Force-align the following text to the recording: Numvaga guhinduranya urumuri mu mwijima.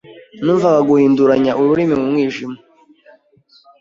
Numvaga 0.43 0.79
guhinduranya 0.89 1.51
urumuri 1.59 1.83
mu 1.91 1.97
mwijima. 2.09 2.55